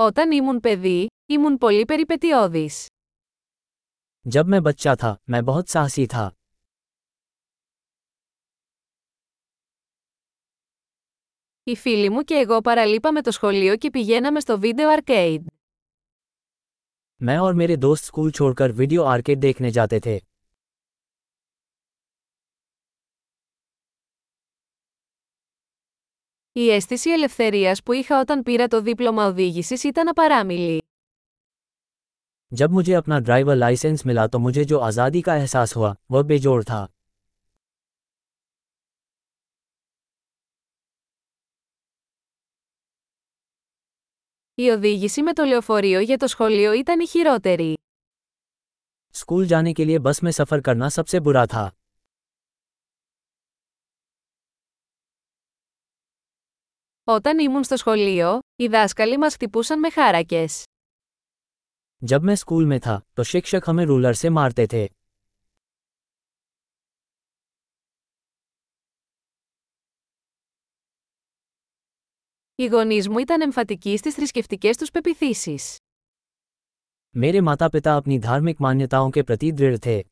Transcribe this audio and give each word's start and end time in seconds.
Όταν 0.00 0.32
ήμουν 0.32 0.60
παιδί, 0.60 1.06
ήμουν 1.26 1.58
πολύ 1.58 1.84
περιπετειώδης. 1.84 2.86
जब 4.28 4.44
मैं 4.46 4.60
बच्चा 4.62 4.94
था 4.96 5.16
मैं 5.30 5.44
बहुत 5.44 5.68
साहसी 5.68 6.06
था 6.06 6.30
Οι 11.62 11.76
φίλοι 11.76 12.10
μου 12.10 12.22
και 12.22 12.34
εγώ 12.34 12.60
παραλείπαμε 12.60 13.22
το 13.22 13.30
σχολείο 13.30 13.76
και 13.76 13.90
πηγαίναμε 13.90 14.40
στο 14.40 14.58
βίντεο 14.58 14.90
arcade. 14.98 15.44
मैं 17.24 17.38
और 17.38 17.54
मेरे 17.54 17.76
दोस्त 17.76 18.04
स्कूल 18.04 18.30
छोड़कर 18.30 18.72
वीडियो 18.72 19.02
आर्केड 19.14 19.38
देखने 19.38 19.70
जाते 19.70 20.00
थे 20.06 20.18
Η 26.57 26.69
αίσθηση 26.71 27.09
ελευθερίας 27.11 27.83
που 27.83 27.91
είχα 27.91 28.19
όταν 28.19 28.43
πήρα 28.43 28.67
το 28.67 28.81
δίπλωμα 28.81 29.25
οδήγησης 29.25 29.83
ήταν 29.83 30.07
απαράμιλη. 30.07 30.81
जब 32.59 32.69
मुझे 32.77 32.93
अपना 32.93 33.17
ड्राइवर 33.19 33.55
लाइसेंस 33.55 34.05
मिला 34.05 34.23
तो 34.27 34.39
मुझे 34.39 34.63
जो 34.71 34.77
आज़ादी 34.89 35.21
का 35.27 35.35
एहसास 35.35 35.75
हुआ 35.75 35.93
वह 36.13 36.23
बेजोड़ 36.31 36.63
था 36.63 36.87
Η 44.55 44.69
οδήγηση 44.69 45.21
με 45.23 45.33
το 45.33 45.43
λεωφορείο 45.43 45.99
για 45.99 46.17
το 46.17 46.27
σχολείο 46.27 46.73
ήταν 46.73 46.99
η 46.99 47.07
χειρότερη. 47.07 47.73
स्कूल 49.15 49.45
जाने 49.45 49.73
के 49.73 49.85
लिए 49.85 49.99
बस 49.99 50.23
में 50.23 50.31
सफ़र 50.31 50.61
करना 50.67 50.89
सबसे 50.89 51.19
बुरा 51.19 51.45
था 51.53 51.65
Όταν 57.07 57.39
ήμουν 57.39 57.63
στο 57.63 57.77
σχολείο, 57.77 58.39
οι 58.55 58.67
δάσκαλοι 58.67 59.17
μας 59.17 59.33
χτυπούσαν 59.33 59.79
με 59.79 59.89
χάρακες. 59.89 60.63
जब 62.11 62.19
मैं 62.19 62.35
स्कूल 62.35 62.65
में 62.65 62.79
था 62.79 63.01
तो 63.15 63.23
शिक्षक 63.23 63.61
हमें 63.65 63.85
रूलर 63.85 64.13
से 64.13 64.29
मारते 64.29 64.65
थे 64.67 64.87
Οι 72.55 72.65
γονείς 72.65 73.09
μου 73.09 73.17
ήταν 73.17 73.41
εμφατικοί 73.41 73.97
στις 73.97 74.13
θρησκευτικές 74.13 74.77
τους 74.77 74.91
πεπιθήσεις. 74.91 75.77
मेरे 77.15 77.41
माता 77.41 77.67
पिता 77.67 77.95
अपनी 77.95 78.17
धार्मिक 78.19 78.61
मान्यताओं 78.61 79.09
के 79.11 79.21
प्रति 79.21 79.51
दृढ़ 79.51 79.77
थे 79.85 80.03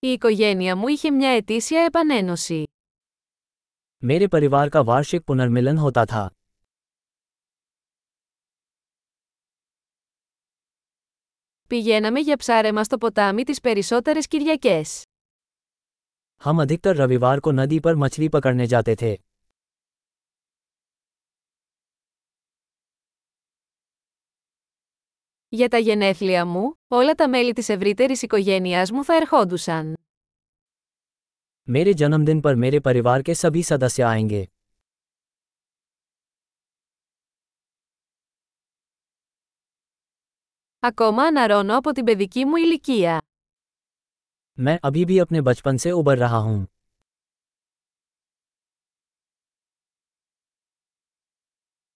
Η 0.00 0.08
οικογένεια 0.08 0.76
μου 0.76 0.88
είχε 0.88 1.10
μια 1.10 1.30
ετήσια 1.30 1.82
επανένωση. 1.82 2.64
मेरे 4.06 4.28
परिवार 4.28 4.68
का 4.68 4.82
वार्षिक 4.84 5.22
पुनर्मिलन 5.24 5.76
होता 5.76 6.04
था 6.04 6.30
Πηγαίναμε 11.68 12.20
για 12.20 12.36
ψάρεμα 12.36 12.84
στο 12.84 12.98
ποτάμι 12.98 13.44
τις 13.44 13.60
περισσότερες 13.60 14.26
Κυριακές. 14.26 15.04
हम 16.44 16.60
अधिकतर 16.66 16.96
रविवार 16.96 17.40
को 17.40 17.50
नदी 17.52 17.78
पर 17.80 17.94
मछली 17.96 18.28
पकड़ने 18.28 18.66
जाते 18.66 18.94
थे 18.94 19.16
Για 25.50 25.68
τα 25.68 25.78
γενέθλια 25.78 26.44
μου, 26.44 26.78
όλα 26.88 27.14
τα 27.14 27.28
μέλη 27.28 27.52
της 27.52 27.68
ευρύτερης 27.68 28.22
οικογένειάς 28.22 28.90
μου 28.90 29.04
θα 29.04 29.14
ερχόντουσαν. 29.14 29.94
मेरे 31.68 31.92
जन्मदिन 32.00 32.40
पर 32.40 32.54
मेरे 32.64 32.78
परिवार 32.88 33.22
के 33.22 33.34
सभी 33.34 33.62
सदस्य 33.70 34.02
आएंगे 34.12 34.42
Ακόμα 40.78 41.22
αναρώνω 41.24 41.76
από 41.76 41.92
την 41.92 42.04
παιδική 42.04 42.44
μου 42.44 42.56
ηλικία. 42.56 43.20
मैं 44.58 44.78
अभी 44.88 45.04
भी 45.04 45.18
अपने 45.18 45.40
बचपन 45.42 45.76
से 45.76 45.90
उबर 45.90 46.18
रहा 46.18 46.36
हूँ 46.36 46.66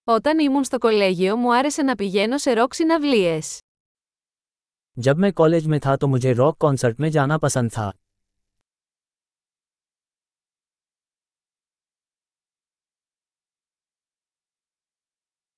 Όταν 0.05 0.39
ήμουν 0.39 0.65
στο 0.65 0.79
κολέγιο 0.79 1.37
μου 1.37 1.55
άρεσε 1.55 1.83
να 1.83 1.95
πηγαίνω 1.95 2.39
σε 2.39 2.53
ροκ 2.53 2.75
συναυλίες. 2.75 3.59
जब 5.01 5.17
मैं 5.17 5.33
कॉलेज 5.33 5.67
में 5.67 5.79
था 5.81 5.97
तो 5.97 6.07
मुझे 6.07 6.33
रॉक 6.33 6.57
कॉन्सर्ट 6.59 7.01
में 7.01 7.11
जाना 7.11 7.39
पसंद 7.39 7.71
था 7.71 7.93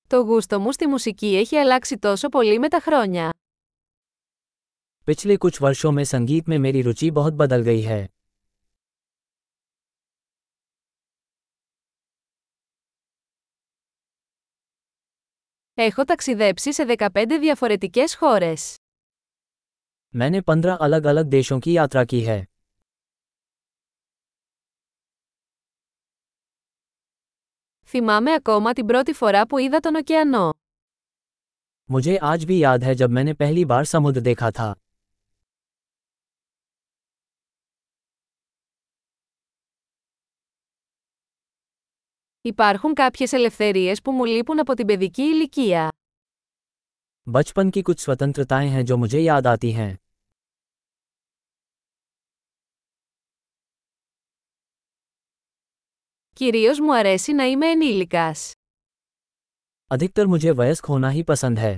Το 0.07 0.19
γούστο 0.19 0.59
μου 0.59 0.71
στη 0.71 0.87
μουσική 0.87 1.35
έχει 1.37 1.57
αλλάξει 1.57 1.97
τόσο 1.97 2.29
πολύ 2.29 2.59
με 2.59 2.67
τα 2.69 2.79
χρόνια. 2.79 3.33
पिछले 5.07 5.35
कुछ 5.37 5.61
वर्षों 5.61 5.91
में 5.91 6.03
संगीत 6.03 6.49
में 6.49 6.57
मेरी 6.65 6.81
रुचि 6.81 7.09
बहुत 7.11 7.33
बदल 7.33 7.61
गई 7.61 7.81
है 7.81 8.01
Έχω 15.77 16.03
ταξιδέψει 16.03 16.73
σε 16.73 16.85
15 16.85 17.39
διαφορετικές 17.39 18.15
χώρες. 18.15 18.75
मैंने 20.15 20.41
पंद्रह 20.41 20.75
अलग 20.85 21.05
अलग 21.11 21.25
देशों 21.35 21.59
की 21.59 21.71
यात्रा 21.77 22.03
की 22.11 22.19
है 22.21 22.41
Θυμάμαι 27.85 28.33
ακόμα 28.33 28.73
την 28.73 28.85
πρώτη 28.85 29.13
φορά 29.13 29.45
που 29.45 29.57
είδα 29.57 29.79
τον 29.79 29.95
ωκεανό. 29.95 30.49
मुझे 31.91 32.15
आज 32.17 32.45
भी 32.45 32.57
याद 32.63 32.83
है 32.83 32.93
जब 32.95 33.09
मैंने 33.17 33.33
पहली 33.33 33.65
बार 33.71 33.85
समुद्र 33.85 34.21
देखा 34.21 34.51
था 34.51 34.73
Υπάρχουν 42.47 42.93
κάποιες 42.93 43.31
ελευθερίες 43.31 44.01
που 44.01 44.11
μου 44.11 44.25
λείπουν 44.25 44.59
από 44.59 44.73
την 44.73 44.85
παιδική 44.85 45.21
ηλικία. 45.21 45.87
बचपन 47.31 47.69
की 47.69 47.81
कुछ 47.81 47.99
स्वतंत्रताएं 48.05 48.69
हैं 48.69 48.83
जो 48.85 48.97
मुझे 48.97 49.19
याद 49.19 49.47
आती 49.47 49.71
हैं 49.71 49.91
Κυρίως 56.33 56.79
μου 56.79 56.95
αρέσει 56.95 57.33
να 57.33 57.43
είμαι 57.43 57.67
ενήλικας. 57.69 58.51
अधिकतर 59.91 60.25
मुझे 60.25 60.51
वयस्क 60.59 60.85
होना 60.85 61.09
ही 61.15 61.23
पसंद 61.23 61.59
है 61.59 61.73